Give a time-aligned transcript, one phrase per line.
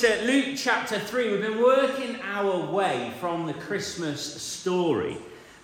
[0.00, 1.32] to Luke chapter 3.
[1.32, 5.14] We've been working our way from the Christmas story.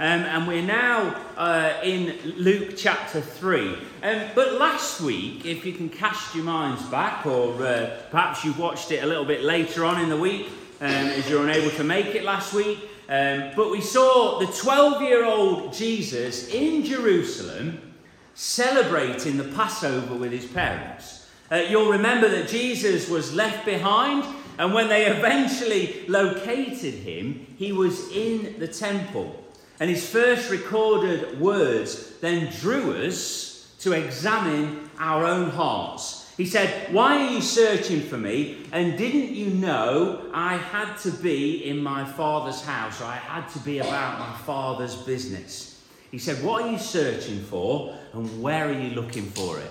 [0.01, 3.77] Um, and we're now uh, in Luke chapter 3.
[4.03, 8.59] Um, but last week, if you can cast your minds back, or uh, perhaps you've
[8.59, 10.49] watched it a little bit later on in the week,
[10.81, 15.01] um, as you're unable to make it last week, um, but we saw the 12
[15.03, 17.95] year old Jesus in Jerusalem
[18.35, 21.24] celebrating the Passover with his parents.
[21.51, 24.25] Uh, you'll remember that Jesus was left behind,
[24.59, 29.45] and when they eventually located him, he was in the temple.
[29.81, 36.33] And his first recorded words then drew us to examine our own hearts.
[36.37, 38.67] He said, Why are you searching for me?
[38.73, 43.49] And didn't you know I had to be in my father's house, or I had
[43.51, 45.83] to be about my father's business?
[46.11, 49.71] He said, What are you searching for, and where are you looking for it?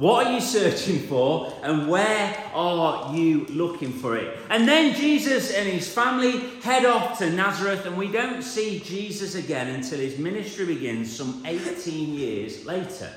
[0.00, 4.34] What are you searching for and where are you looking for it?
[4.48, 9.34] And then Jesus and his family head off to Nazareth, and we don't see Jesus
[9.34, 13.12] again until his ministry begins some 18 years later.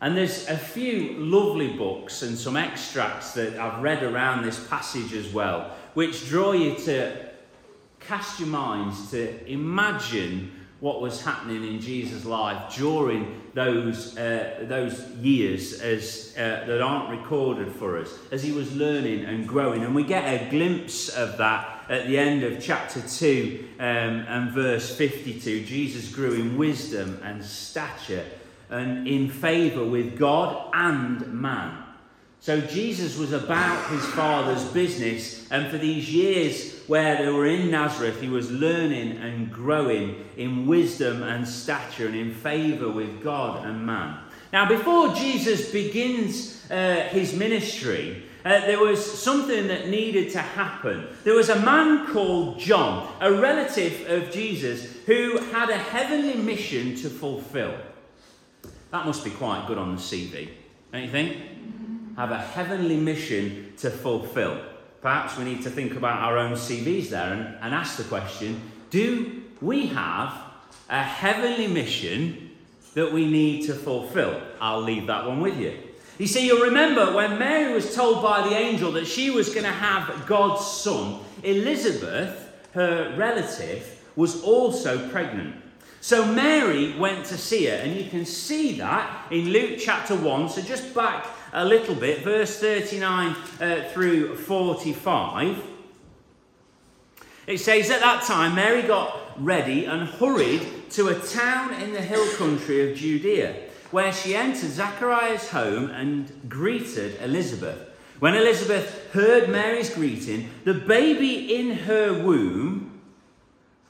[0.00, 5.14] And there's a few lovely books and some extracts that I've read around this passage
[5.14, 7.16] as well, which draw you to
[8.00, 15.00] cast your minds to imagine what was happening in Jesus' life during those, uh, those
[15.16, 19.82] years as, uh, that aren't recorded for us, as he was learning and growing.
[19.82, 24.52] And we get a glimpse of that at the end of chapter 2 um, and
[24.52, 25.64] verse 52.
[25.64, 28.24] Jesus grew in wisdom and stature
[28.70, 31.84] and in favour with God and man.
[32.38, 37.70] So Jesus was about his father's business, and for these years where they were in
[37.70, 43.64] Nazareth, he was learning and growing in wisdom and stature and in favour with God
[43.64, 44.18] and man.
[44.52, 51.06] Now, before Jesus begins uh, his ministry, uh, there was something that needed to happen.
[51.22, 56.96] There was a man called John, a relative of Jesus, who had a heavenly mission
[56.96, 57.78] to fulfill.
[58.90, 60.48] That must be quite good on the CV,
[60.90, 61.36] don't you think?
[62.16, 64.60] have a heavenly mission to fulfill.
[65.02, 68.60] Perhaps we need to think about our own CVs there and, and ask the question
[68.90, 70.34] do we have
[70.88, 72.50] a heavenly mission
[72.94, 74.40] that we need to fulfill?
[74.60, 75.78] I'll leave that one with you.
[76.18, 79.64] You see, you'll remember when Mary was told by the angel that she was going
[79.64, 85.54] to have God's son, Elizabeth, her relative, was also pregnant.
[86.02, 90.48] So Mary went to see her, and you can see that in Luke chapter 1.
[90.48, 95.62] So just back a little bit, verse 39 uh, through 45.
[97.46, 102.00] It says, At that time, Mary got ready and hurried to a town in the
[102.00, 103.56] hill country of Judea,
[103.90, 107.78] where she entered Zachariah's home and greeted Elizabeth.
[108.20, 112.89] When Elizabeth heard Mary's greeting, the baby in her womb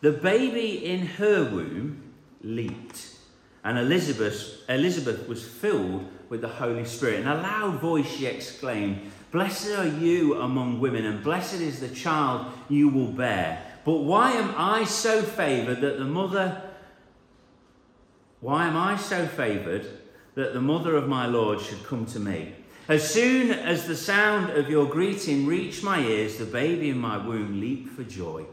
[0.01, 2.13] the baby in her womb
[2.43, 3.17] leaped,
[3.63, 7.21] and Elizabeth, Elizabeth was filled with the Holy Spirit.
[7.21, 11.89] In a loud voice, she exclaimed, Blessed are you among women, and blessed is the
[11.89, 13.63] child you will bear.
[13.85, 16.63] But why am I so favored that the mother.
[18.41, 19.87] Why am I so favored
[20.35, 22.55] that the mother of my Lord should come to me?
[22.89, 27.19] As soon as the sound of your greeting reached my ears, the baby in my
[27.19, 28.47] womb leaped for joy.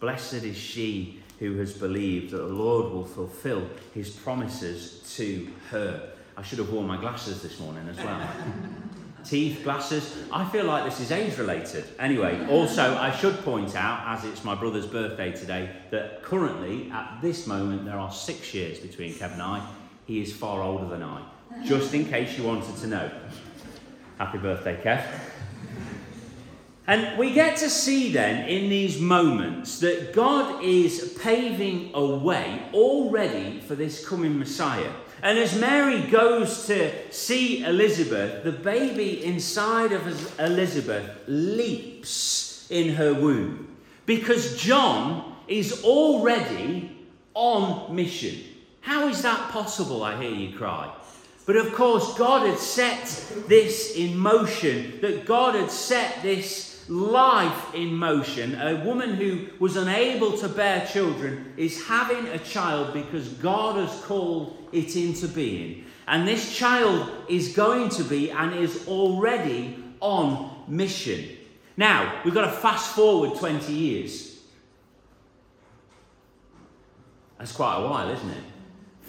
[0.00, 6.10] Blessed is she who has believed that the Lord will fulfill his promises to her.
[6.36, 8.28] I should have worn my glasses this morning as well.
[9.24, 10.18] Teeth, glasses.
[10.30, 11.84] I feel like this is age related.
[11.98, 17.20] Anyway, also, I should point out, as it's my brother's birthday today, that currently, at
[17.22, 19.66] this moment, there are six years between Kev and I.
[20.06, 21.22] He is far older than I,
[21.64, 23.10] just in case you wanted to know.
[24.18, 25.02] Happy birthday, Kev.
[26.86, 32.62] And we get to see then in these moments that God is paving a way
[32.74, 34.92] already for this coming Messiah.
[35.22, 43.14] And as Mary goes to see Elizabeth, the baby inside of Elizabeth leaps in her
[43.14, 46.94] womb because John is already
[47.32, 48.38] on mission.
[48.82, 50.02] How is that possible?
[50.02, 50.94] I hear you cry.
[51.46, 53.04] But of course, God had set
[53.48, 58.54] this in motion, that God had set this life in motion.
[58.60, 64.00] A woman who was unable to bear children is having a child because God has
[64.02, 65.86] called it into being.
[66.06, 71.24] And this child is going to be and is already on mission.
[71.76, 74.38] Now, we've got to fast forward 20 years.
[77.38, 78.44] That's quite a while, isn't it?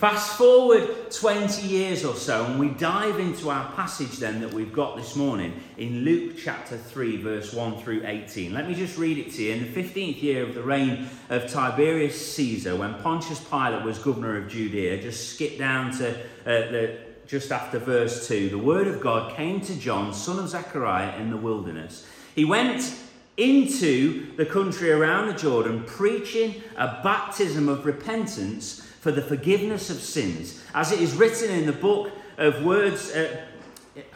[0.05, 4.71] Fast forward 20 years or so, and we dive into our passage then that we've
[4.71, 8.53] got this morning in Luke chapter 3, verse 1 through 18.
[8.53, 9.53] Let me just read it to you.
[9.53, 14.37] In the 15th year of the reign of Tiberius Caesar, when Pontius Pilate was governor
[14.37, 19.01] of Judea, just skip down to uh, the, just after verse 2, the word of
[19.01, 22.07] God came to John, son of Zechariah, in the wilderness.
[22.35, 22.95] He went
[23.37, 29.97] into the country around the Jordan, preaching a baptism of repentance for the forgiveness of
[29.97, 30.63] sins.
[30.73, 33.39] As it is written in the book of words, uh,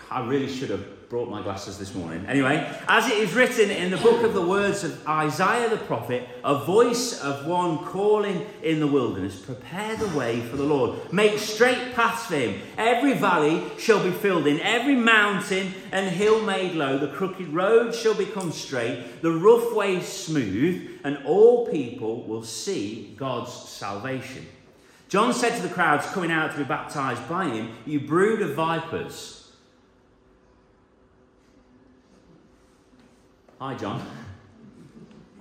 [0.10, 2.26] I really should have brought my glasses this morning.
[2.26, 6.28] Anyway, as it is written in the book of the words of Isaiah the prophet,
[6.44, 11.38] a voice of one calling in the wilderness, prepare the way for the Lord, make
[11.38, 12.60] straight paths for him.
[12.76, 17.94] Every valley shall be filled in, every mountain and hill made low, the crooked road
[17.94, 24.48] shall become straight, the rough way smooth, and all people will see God's salvation.
[25.10, 28.54] John said to the crowds coming out to be baptized by him, You brood of
[28.54, 29.52] vipers.
[33.60, 34.06] Hi, John.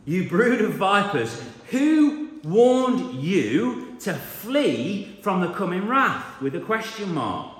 [0.06, 6.40] You brood of vipers, who warned you to flee from the coming wrath?
[6.40, 7.54] With a question mark.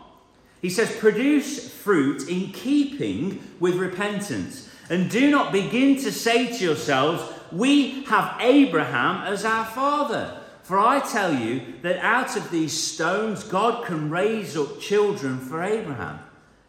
[0.62, 6.64] He says, Produce fruit in keeping with repentance, and do not begin to say to
[6.64, 7.22] yourselves,
[7.52, 10.37] We have Abraham as our father.
[10.68, 15.62] For I tell you that out of these stones God can raise up children for
[15.62, 16.18] Abraham.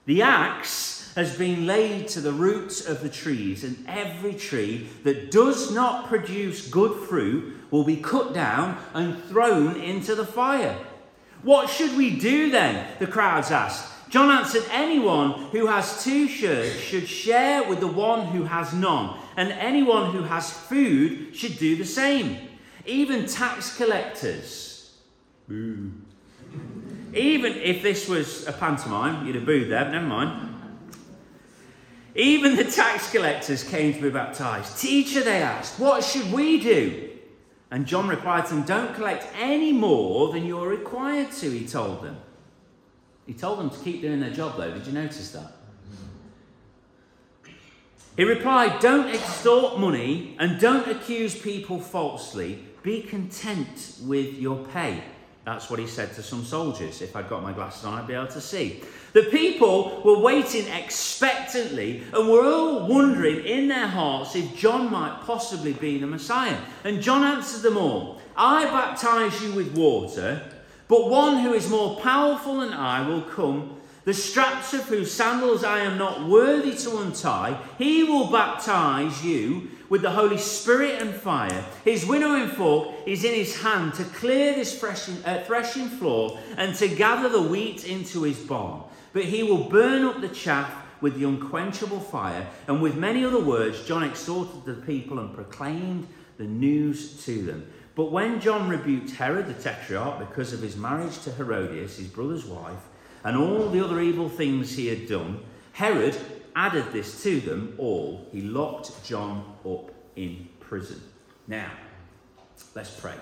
[0.06, 5.32] The axe has been laid to the roots of the trees, and every tree that
[5.32, 10.78] does not produce good fruit will be cut down and thrown into the fire.
[11.44, 12.88] What should we do then?
[13.00, 14.10] The crowds asked.
[14.10, 19.20] John answered, Anyone who has two shirts should share with the one who has none,
[19.36, 22.49] and anyone who has food should do the same.
[22.90, 24.98] Even tax collectors.
[25.48, 25.92] Boo.
[27.14, 30.56] Even if this was a pantomime, you'd have booed there, never mind.
[32.16, 34.80] Even the tax collectors came to be baptized.
[34.80, 37.10] Teacher, they asked, what should we do?
[37.70, 42.04] And John replied to them, Don't collect any more than you're required to, he told
[42.04, 42.18] them.
[43.28, 44.72] He told them to keep doing their job, though.
[44.72, 45.52] Did you notice that?
[48.18, 52.66] He replied, Don't extort money and don't accuse people falsely.
[52.84, 55.04] Be content with your pay.
[55.46, 57.02] That's what he said to some soldiers.
[57.02, 58.84] If I'd got my glasses on, I'd be able to see.
[59.14, 65.22] The people were waiting expectantly and were all wondering in their hearts if John might
[65.22, 66.58] possibly be the Messiah.
[66.84, 70.42] And John answered them all I baptize you with water,
[70.88, 73.79] but one who is more powerful than I will come
[74.10, 79.70] the straps of whose sandals I am not worthy to untie, he will baptize you
[79.88, 81.64] with the Holy Spirit and fire.
[81.86, 86.74] His winnowing fork is in his hand to clear this threshing, uh, threshing floor and
[86.78, 88.82] to gather the wheat into his barn.
[89.14, 92.48] But he will burn up the chaff with the unquenchable fire.
[92.68, 96.08] And with many other words, John exhorted the people and proclaimed
[96.38, 97.72] the news to them.
[97.94, 102.46] But when John rebuked Herod the Tetrarch because of his marriage to Herodias, his brother's
[102.46, 102.89] wife,
[103.24, 105.40] and all the other evil things he had done,
[105.74, 106.18] Herod
[106.56, 108.28] added this to them all.
[108.32, 111.02] He locked John up in prison.
[111.48, 111.72] Now,
[112.76, 113.16] let's pray.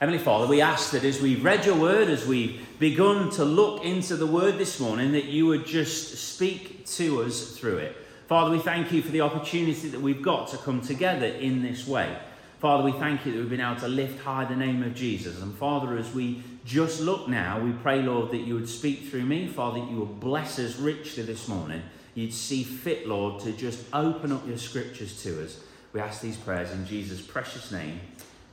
[0.00, 3.84] Heavenly Father, we ask that as we've read your word, as we've begun to look
[3.84, 7.96] into the word this morning, that you would just speak to us through it.
[8.26, 11.86] Father, we thank you for the opportunity that we've got to come together in this
[11.86, 12.16] way.
[12.60, 15.40] Father, we thank you that we've been able to lift high the name of Jesus.
[15.40, 19.24] And Father, as we just look now, we pray, Lord, that you would speak through
[19.24, 19.46] me.
[19.46, 21.82] Father, that you would bless us richly this morning.
[22.14, 25.60] You'd see fit, Lord, to just open up your scriptures to us.
[25.94, 27.98] We ask these prayers in Jesus' precious name.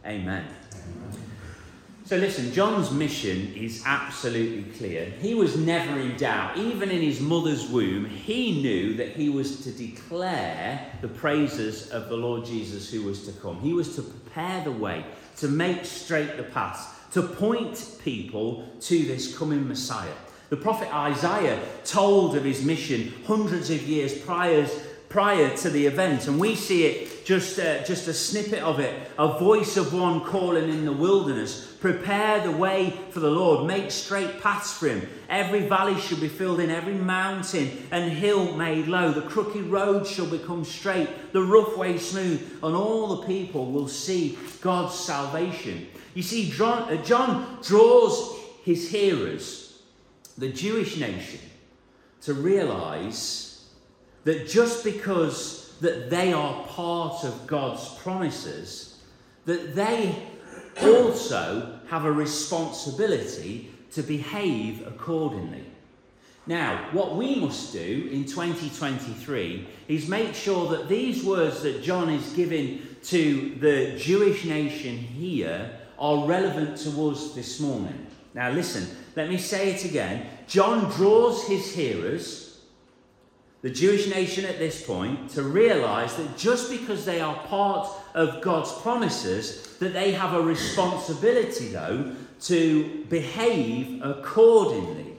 [0.06, 0.46] Amen.
[0.74, 1.37] Amen.
[2.08, 5.12] So, listen, John's mission is absolutely clear.
[5.20, 6.56] He was never in doubt.
[6.56, 12.08] Even in his mother's womb, he knew that he was to declare the praises of
[12.08, 13.60] the Lord Jesus who was to come.
[13.60, 15.04] He was to prepare the way,
[15.40, 20.16] to make straight the paths, to point people to this coming Messiah.
[20.50, 24.66] The prophet Isaiah told of his mission hundreds of years prior,
[25.10, 29.12] prior to the event, and we see it just, uh, just a snippet of it
[29.20, 33.92] a voice of one calling in the wilderness prepare the way for the Lord, make
[33.92, 35.08] straight paths for him.
[35.28, 39.12] Every valley shall be filled in, every mountain and hill made low.
[39.12, 43.90] The crooked road shall become straight, the rough way smooth, and all the people will
[43.90, 45.90] see God's salvation.
[46.14, 49.82] You see, John, uh, John draws his hearers,
[50.38, 51.42] the Jewish nation,
[52.22, 53.68] to realize
[54.24, 59.00] that just because that they are part of God's promises,
[59.46, 60.16] that they
[60.82, 65.66] also have a responsibility to behave accordingly.
[66.46, 72.10] Now, what we must do in 2023 is make sure that these words that John
[72.10, 78.08] is giving to the Jewish nation here are relevant to us this morning.
[78.34, 80.28] Now, listen, let me say it again.
[80.48, 82.47] John draws his hearers,
[83.68, 88.40] the Jewish nation at this point, to realize that just because they are part of
[88.40, 95.18] God's promises, that they have a responsibility, though, to behave accordingly.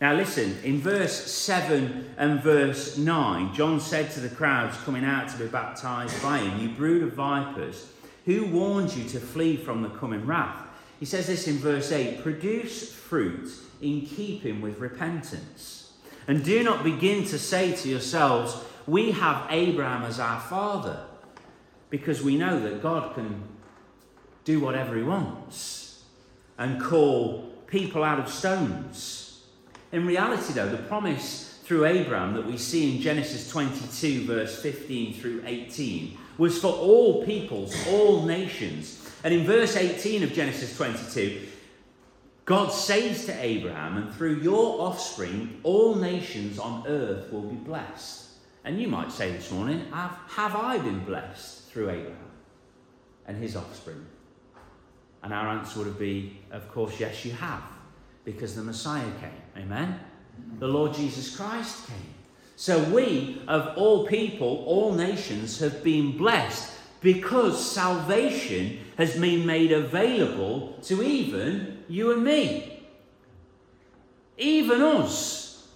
[0.00, 5.28] Now, listen, in verse 7 and verse 9, John said to the crowds coming out
[5.28, 7.92] to be baptized by him, You brood of vipers,
[8.24, 10.66] who warned you to flee from the coming wrath?
[10.98, 13.50] He says this in verse 8 Produce fruit
[13.82, 15.79] in keeping with repentance.
[16.30, 18.56] And do not begin to say to yourselves,
[18.86, 21.04] We have Abraham as our father,
[21.90, 23.42] because we know that God can
[24.44, 26.04] do whatever he wants
[26.56, 29.20] and call people out of stones
[29.92, 35.14] in reality, though, the promise through Abraham that we see in Genesis 22, verse 15
[35.14, 39.04] through 18, was for all peoples, all nations.
[39.24, 41.40] And in verse 18 of Genesis 22,
[42.50, 48.28] God says to Abraham, and through your offspring, all nations on earth will be blessed.
[48.64, 52.32] And you might say this morning, have, have I been blessed through Abraham
[53.28, 54.04] and his offspring?
[55.22, 57.62] And our answer would be, of course, yes, you have
[58.24, 59.62] because the Messiah came.
[59.62, 60.00] Amen?
[60.58, 62.14] The Lord Jesus Christ came.
[62.56, 69.72] So we, of all people, all nations, have been blessed because salvation has been made
[69.72, 72.84] available to even you and me.
[74.36, 75.68] Even us,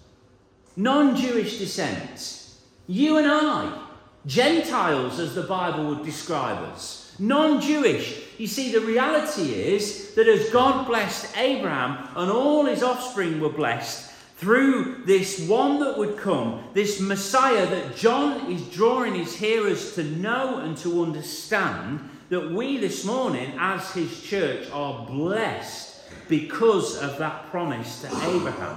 [0.77, 2.51] non Jewish descent,
[2.87, 3.87] you and I,
[4.27, 10.29] Gentiles as the Bible would describe us, non Jewish, you see, the reality is that
[10.29, 16.19] as God blessed Abraham and all his offspring were blessed through this one that would
[16.19, 22.51] come, this Messiah that John is drawing his hearers to know and to understand, that
[22.51, 28.77] we this morning, as his church, are blessed because of that promise to Abraham.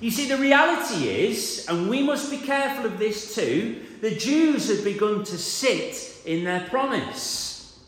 [0.00, 4.68] You see, the reality is, and we must be careful of this too, the Jews
[4.68, 7.78] had begun to sit in their promise.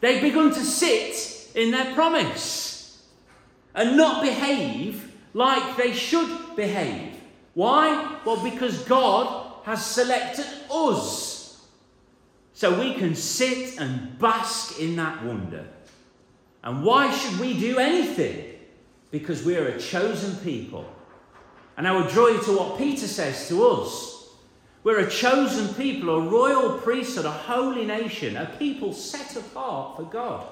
[0.00, 3.06] They've begun to sit in their promise
[3.76, 7.14] and not behave like they should behave.
[7.54, 8.18] Why?
[8.24, 11.31] Well, because God has selected us.
[12.54, 15.66] So we can sit and bask in that wonder.
[16.62, 18.58] And why should we do anything?
[19.10, 20.90] Because we're a chosen people.
[21.76, 24.12] And I would draw you to what Peter says to us
[24.84, 30.02] we're a chosen people, a royal priesthood, a holy nation, a people set apart for
[30.02, 30.44] God.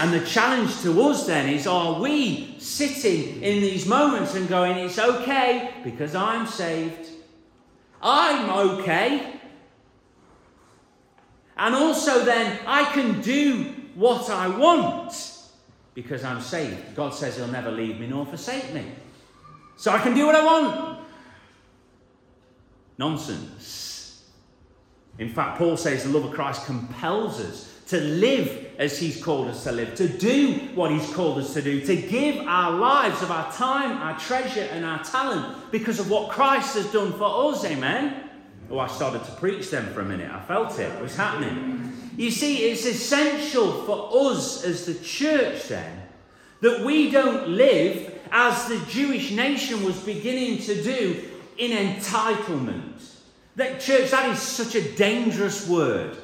[0.00, 4.78] And the challenge to us then is are we sitting in these moments and going,
[4.78, 7.08] it's okay because I'm saved?
[8.02, 9.40] I'm okay.
[11.62, 15.38] And also then, I can do what I want
[15.94, 16.96] because I'm saved.
[16.96, 18.84] God says He'll never leave me nor forsake me.
[19.76, 20.98] So I can do what I want.
[22.98, 24.24] Nonsense.
[25.20, 29.46] In fact, Paul says the love of Christ compels us to live as he's called
[29.46, 33.22] us to live, to do what he's called us to do, to give our lives
[33.22, 37.52] of our time, our treasure, and our talent because of what Christ has done for
[37.52, 37.64] us.
[37.64, 38.30] Amen.
[38.72, 40.30] Oh, I started to preach then for a minute.
[40.30, 40.90] I felt it.
[40.90, 41.92] It was happening.
[42.16, 46.02] You see, it's essential for us as the church then
[46.62, 51.22] that we don't live as the Jewish nation was beginning to do
[51.58, 53.10] in entitlement.
[53.56, 56.16] That church, that is such a dangerous word,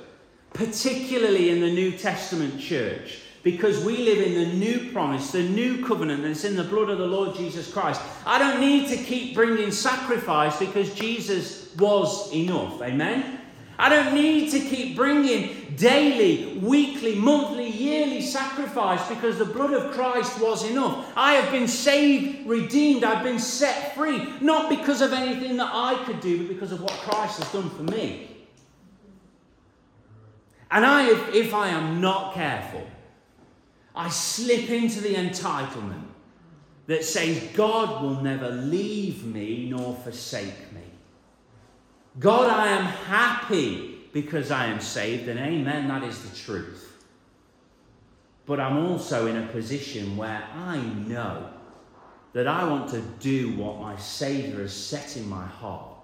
[0.54, 5.82] particularly in the New Testament church, because we live in the new promise, the new
[5.82, 7.98] covenant that's in the blood of the Lord Jesus Christ.
[8.26, 12.82] I don't need to keep bringing sacrifice because Jesus was enough.
[12.82, 13.40] Amen?
[13.78, 19.94] I don't need to keep bringing daily, weekly, monthly, yearly sacrifice because the blood of
[19.94, 21.10] Christ was enough.
[21.16, 26.04] I have been saved, redeemed, I've been set free, not because of anything that I
[26.04, 28.28] could do, but because of what Christ has done for me.
[30.70, 32.86] And I, if, if I am not careful,
[33.98, 36.04] I slip into the entitlement
[36.86, 40.80] that says God will never leave me nor forsake me.
[42.20, 47.06] God, I am happy because I am saved, and amen, that is the truth.
[48.46, 51.50] But I'm also in a position where I know
[52.34, 55.98] that I want to do what my Saviour has set in my heart.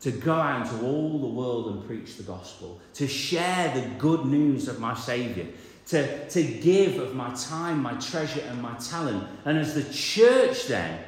[0.00, 4.26] to go out into all the world and preach the gospel, to share the good
[4.26, 5.46] news of my Saviour,
[5.86, 9.24] to, to give of my time, my treasure, and my talent.
[9.44, 11.00] And as the church, then,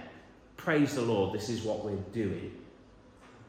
[0.57, 2.53] praise the Lord, this is what we're doing.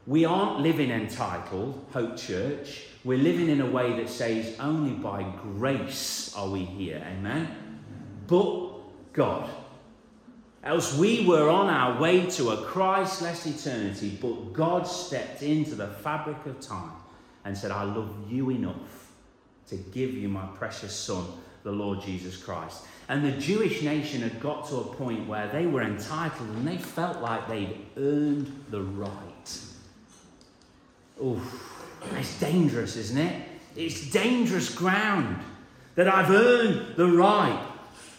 [0.08, 2.86] We aren't living entitled, Hope Church.
[3.04, 7.06] We're living in a way that says, only by grace are we here.
[7.06, 7.80] Amen?
[8.26, 8.70] But
[9.14, 9.50] God.
[10.64, 15.88] Else we were on our way to a Christless eternity, but God stepped into the
[15.88, 16.92] fabric of time
[17.46, 19.09] and said, I love you enough
[19.70, 21.26] to give you my precious Son,
[21.64, 22.84] the Lord Jesus Christ.
[23.08, 26.78] And the Jewish nation had got to a point where they were entitled and they
[26.78, 29.62] felt like they'd earned the right.
[31.22, 31.42] Oh,
[32.16, 33.44] it's dangerous, isn't it?
[33.76, 35.40] It's dangerous ground
[35.96, 37.66] that I've earned the right.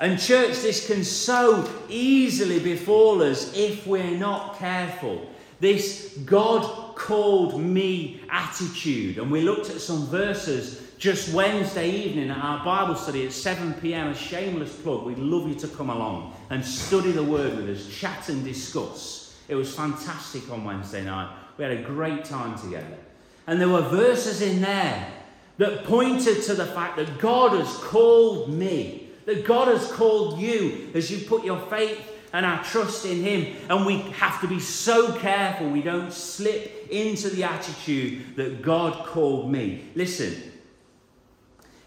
[0.01, 5.31] And, church, this can so easily befall us if we're not careful.
[5.61, 9.19] This God called me attitude.
[9.19, 13.75] And we looked at some verses just Wednesday evening at our Bible study at 7
[13.75, 14.09] pm.
[14.09, 15.05] A shameless plug.
[15.05, 19.37] We'd love you to come along and study the word with us, chat and discuss.
[19.49, 21.35] It was fantastic on Wednesday night.
[21.57, 22.99] We had a great time together.
[23.47, 25.11] And there were verses in there
[25.57, 30.91] that pointed to the fact that God has called me that God has called you
[30.95, 32.01] as you put your faith
[32.33, 33.57] and our trust in Him.
[33.69, 39.07] And we have to be so careful we don't slip into the attitude that God
[39.07, 39.85] called me.
[39.95, 40.50] Listen,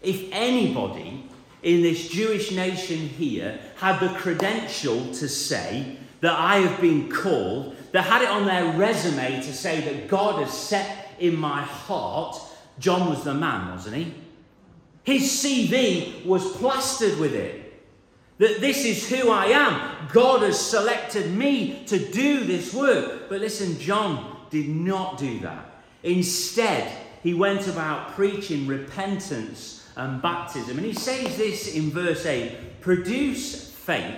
[0.04, 1.28] if anybody
[1.62, 7.76] in this Jewish nation here had the credential to say that I have been called,
[7.92, 12.38] that had it on their resume to say that God has set in my heart,
[12.78, 14.14] John was the man, wasn't he?
[15.04, 17.60] His CV was plastered with it.
[18.38, 20.08] That this is who I am.
[20.12, 23.28] God has selected me to do this work.
[23.28, 25.82] But listen, John did not do that.
[26.02, 26.90] Instead,
[27.22, 30.76] he went about preaching repentance and baptism.
[30.78, 34.16] And he says this in verse 8 produce faith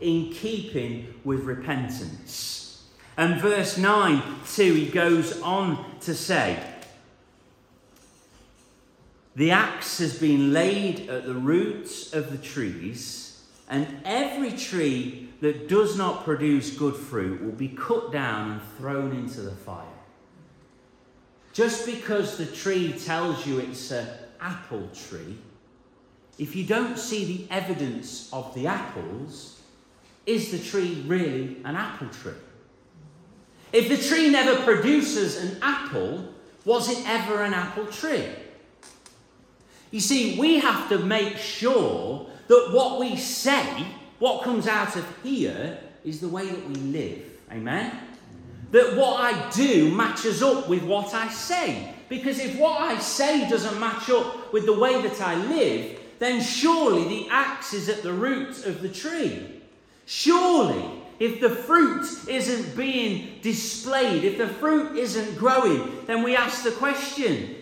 [0.00, 2.84] in keeping with repentance.
[3.16, 6.62] And verse 9 too, he goes on to say,
[9.38, 15.68] the axe has been laid at the roots of the trees, and every tree that
[15.68, 19.84] does not produce good fruit will be cut down and thrown into the fire.
[21.52, 24.08] Just because the tree tells you it's an
[24.40, 25.38] apple tree,
[26.38, 29.60] if you don't see the evidence of the apples,
[30.26, 32.32] is the tree really an apple tree?
[33.72, 36.32] If the tree never produces an apple,
[36.64, 38.26] was it ever an apple tree?
[39.90, 43.86] You see, we have to make sure that what we say,
[44.18, 47.24] what comes out of here, is the way that we live.
[47.50, 47.98] Amen?
[48.70, 51.94] That what I do matches up with what I say.
[52.08, 56.40] Because if what I say doesn't match up with the way that I live, then
[56.40, 59.60] surely the axe is at the root of the tree.
[60.06, 60.84] Surely,
[61.18, 66.70] if the fruit isn't being displayed, if the fruit isn't growing, then we ask the
[66.72, 67.56] question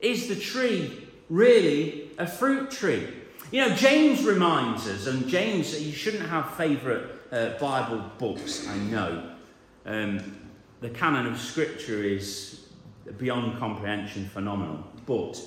[0.00, 3.06] is the tree really a fruit tree?
[3.52, 8.76] You know, James reminds us, and James, you shouldn't have favourite uh, Bible books, I
[8.78, 9.30] know.
[9.86, 10.41] Um,
[10.82, 12.66] the canon of Scripture is
[13.16, 15.40] beyond comprehension phenomenal, but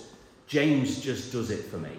[0.48, 1.92] James just does it for me.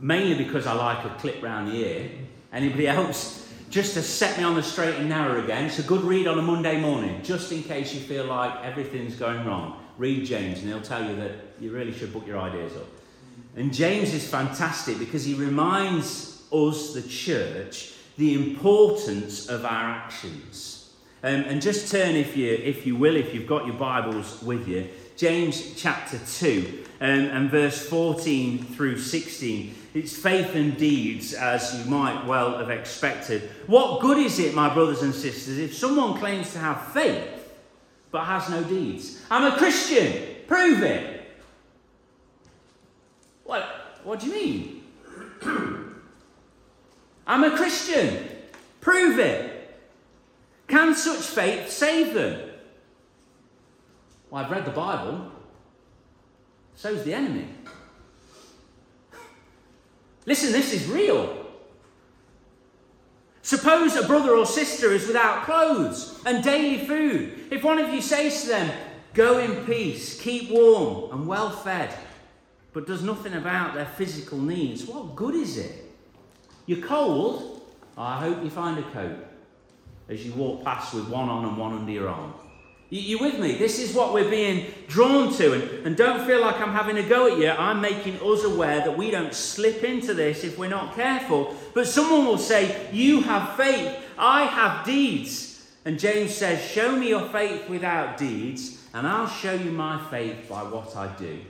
[0.00, 2.10] Mainly because I like a clip round the ear.
[2.52, 3.52] Anybody else?
[3.70, 5.66] Just to set me on the straight and narrow again.
[5.66, 9.16] It's a good read on a Monday morning, just in case you feel like everything's
[9.16, 12.74] going wrong read James and he'll tell you that you really should book your ideas
[12.76, 12.86] up.
[13.56, 20.77] And James is fantastic because he reminds us, the church, the importance of our actions.
[21.22, 24.68] Um, and just turn, if you, if you will, if you've got your Bibles with
[24.68, 29.74] you, James chapter 2 um, and verse 14 through 16.
[29.94, 33.50] It's faith and deeds, as you might well have expected.
[33.66, 37.38] What good is it, my brothers and sisters, if someone claims to have faith
[38.10, 39.22] but has no deeds.
[39.30, 40.36] I'm a Christian.
[40.46, 41.30] Prove it.
[43.44, 43.64] What,
[44.04, 44.84] what do you mean?
[47.26, 48.28] I'm a Christian.
[48.80, 49.57] Prove it.
[50.68, 52.50] Can such faith save them?
[54.30, 55.32] Well, I've read the Bible.
[56.76, 57.48] So's the enemy.
[60.26, 61.46] Listen, this is real.
[63.40, 67.46] Suppose a brother or sister is without clothes and daily food.
[67.50, 68.70] If one of you says to them,
[69.14, 71.92] Go in peace, keep warm and well fed,
[72.74, 75.84] but does nothing about their physical needs, what good is it?
[76.66, 77.62] You're cold?
[77.96, 79.27] Oh, I hope you find a coat.
[80.08, 82.34] As you walk past with one on and one under your arm.
[82.90, 83.56] You, with me?
[83.56, 85.52] This is what we're being drawn to.
[85.52, 87.50] And, and don't feel like I'm having a go at you.
[87.50, 91.54] I'm making us aware that we don't slip into this if we're not careful.
[91.74, 95.68] But someone will say, You have faith, I have deeds.
[95.84, 100.48] And James says, Show me your faith without deeds, and I'll show you my faith
[100.48, 101.40] by what I do.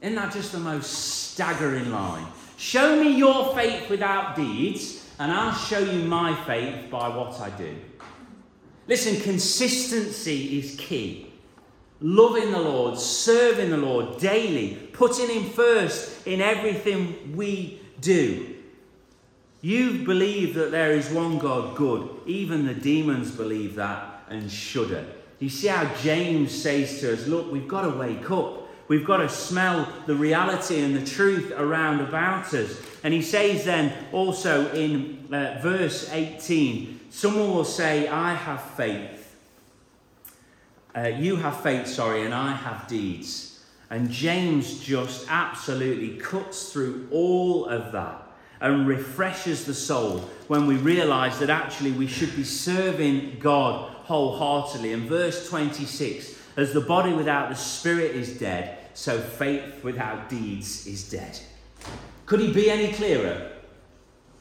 [0.00, 0.92] Isn't that just the most
[1.32, 2.26] staggering line?
[2.56, 7.50] Show me your faith without deeds, and I'll show you my faith by what I
[7.50, 7.76] do.
[8.88, 11.32] Listen, consistency is key.
[12.00, 18.56] Loving the Lord, serving the Lord daily, putting Him first in everything we do.
[19.60, 22.10] You believe that there is one God good.
[22.26, 25.06] Even the demons believe that and shudder.
[25.38, 28.61] You see how James says to us, Look, we've got to wake up.
[28.92, 32.78] We've got to smell the reality and the truth around about us.
[33.02, 39.34] And he says then also in uh, verse 18, someone will say, I have faith.
[40.94, 43.64] Uh, you have faith, sorry, and I have deeds.
[43.88, 48.22] And James just absolutely cuts through all of that
[48.60, 54.92] and refreshes the soul when we realize that actually we should be serving God wholeheartedly.
[54.92, 60.86] In verse 26, as the body without the spirit is dead, so faith without deeds
[60.86, 61.38] is dead.
[62.26, 63.50] Could he be any clearer?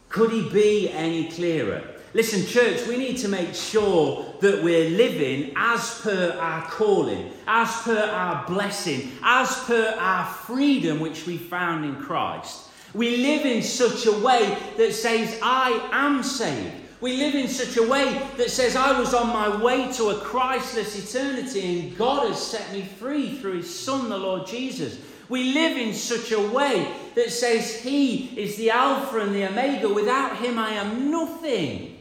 [0.10, 1.84] Could he be any clearer?
[2.14, 7.72] Listen, church, we need to make sure that we're living as per our calling, as
[7.84, 12.68] per our blessing, as per our freedom which we found in Christ.
[12.94, 16.81] We live in such a way that says, I am saved.
[17.02, 20.20] We live in such a way that says, I was on my way to a
[20.20, 25.00] Christless eternity and God has set me free through his Son, the Lord Jesus.
[25.28, 29.88] We live in such a way that says, He is the Alpha and the Omega.
[29.88, 31.98] Without Him, I am nothing.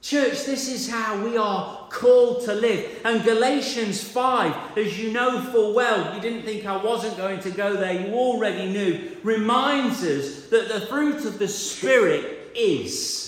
[0.00, 3.00] Church, this is how we are called to live.
[3.04, 7.50] And Galatians 5, as you know full well, you didn't think I wasn't going to
[7.50, 13.25] go there, you already knew, reminds us that the fruit of the Spirit is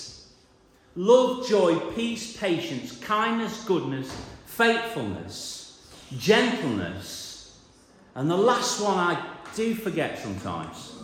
[0.99, 4.11] love, joy, peace, patience, kindness, goodness,
[4.47, 5.87] faithfulness,
[6.19, 7.57] gentleness,
[8.17, 10.95] and the last one I do forget sometimes.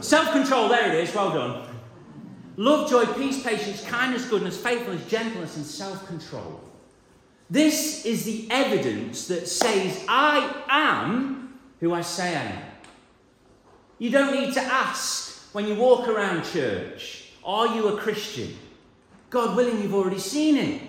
[0.00, 1.68] Self control, there it is, well done.
[2.58, 6.60] Love, joy, peace, patience, kindness, goodness, faithfulness, gentleness, and self control.
[7.48, 12.62] This is the evidence that says, I am who I say I am.
[13.98, 18.54] You don't need to ask when you walk around church, Are you a Christian?
[19.32, 20.82] God willing, you've already seen it.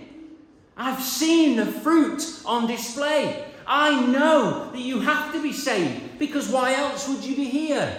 [0.75, 3.45] I've seen the fruit on display.
[3.65, 7.97] I know that you have to be saved because why else would you be here?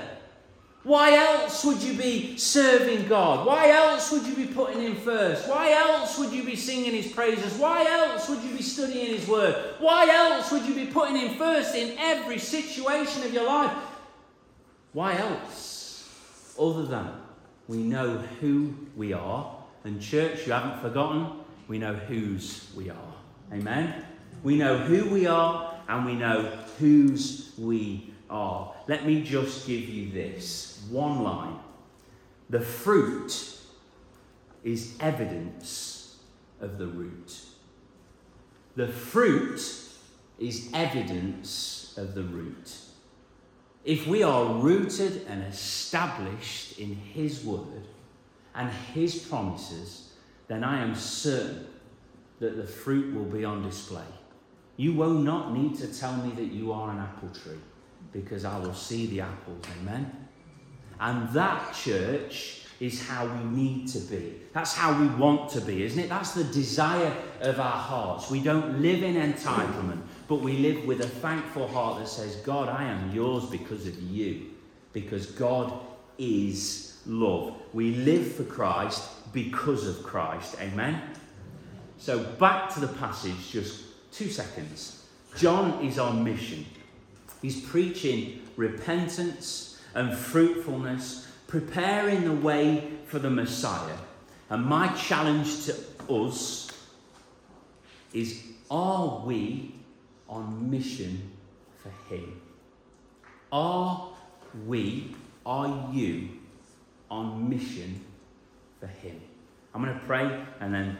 [0.82, 3.46] Why else would you be serving God?
[3.46, 5.48] Why else would you be putting Him first?
[5.48, 7.54] Why else would you be singing His praises?
[7.54, 9.76] Why else would you be studying His Word?
[9.78, 13.72] Why else would you be putting Him first in every situation of your life?
[14.92, 16.06] Why else?
[16.60, 17.08] Other than
[17.66, 21.28] we know who we are, and church, you haven't forgotten,
[21.68, 23.14] we know whose we are.
[23.52, 24.04] Amen?
[24.42, 26.42] We know who we are, and we know
[26.78, 28.74] whose we are.
[28.88, 31.58] Let me just give you this one line.
[32.50, 33.58] The fruit
[34.62, 36.18] is evidence
[36.60, 37.40] of the root.
[38.76, 39.60] The fruit
[40.38, 42.76] is evidence of the root.
[43.84, 47.84] If we are rooted and established in His word
[48.54, 50.12] and His promises,
[50.48, 51.66] then I am certain
[52.40, 54.02] that the fruit will be on display.
[54.76, 57.60] You will not need to tell me that you are an apple tree
[58.12, 59.64] because I will see the apples.
[59.80, 60.28] Amen.
[61.00, 64.40] And that church is how we need to be.
[64.52, 66.08] That's how we want to be, isn't it?
[66.08, 68.30] That's the desire of our hearts.
[68.30, 72.68] We don't live in entitlement, but we live with a thankful heart that says, God,
[72.68, 74.50] I am yours because of you,
[74.92, 75.72] because God
[76.18, 77.54] is love.
[77.72, 80.56] We live for Christ because of Christ.
[80.60, 81.00] Amen?
[81.98, 85.06] So, back to the passage, just two seconds.
[85.36, 86.66] John is on mission.
[87.42, 93.96] He's preaching repentance and fruitfulness, preparing the way for the Messiah.
[94.50, 95.74] And my challenge to
[96.08, 96.70] us
[98.12, 99.74] is are we
[100.28, 101.32] on mission
[101.82, 102.40] for Him?
[103.52, 104.10] Are
[104.66, 105.14] we,
[105.44, 106.28] are you
[107.10, 108.00] on mission
[108.80, 109.20] for Him?
[109.74, 110.98] I'm going to pray and then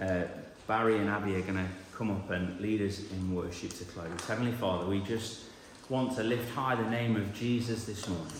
[0.00, 0.24] uh,
[0.66, 4.08] Barry and Abby are going to come up and lead us in worship to close.
[4.26, 5.42] Heavenly Father, we just
[5.90, 8.32] want to lift high the name of Jesus this morning.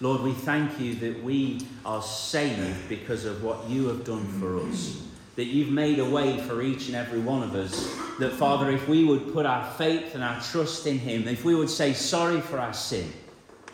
[0.00, 4.58] Lord, we thank you that we are saved because of what you have done for
[4.60, 5.02] us.
[5.36, 7.94] That you've made a way for each and every one of us.
[8.18, 11.54] That, Father, if we would put our faith and our trust in Him, if we
[11.54, 13.12] would say sorry for our sin,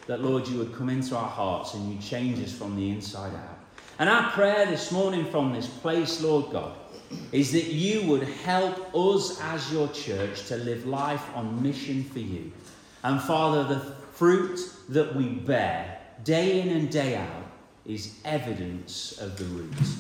[0.07, 3.35] that, Lord, you would come into our hearts and you change us from the inside
[3.35, 3.59] out.
[3.99, 6.77] And our prayer this morning from this place, Lord God,
[7.33, 12.19] is that you would help us as your church to live life on mission for
[12.19, 12.53] you.
[13.05, 13.81] And Father, the
[14.13, 17.47] fruit that we bear day in and day out,
[17.85, 19.97] is evidence of the roots.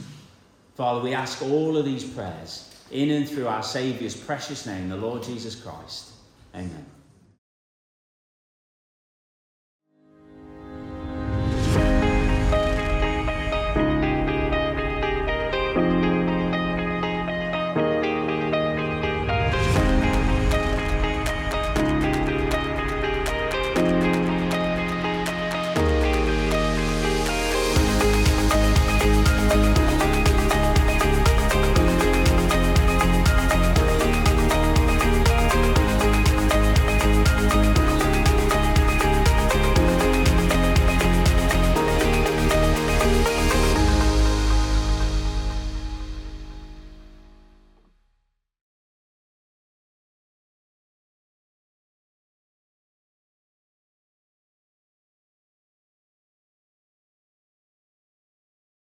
[0.75, 4.97] Father, we ask all of these prayers in and through our Saviour's precious name, the
[4.97, 6.11] Lord Jesus Christ.
[6.55, 6.85] Amen.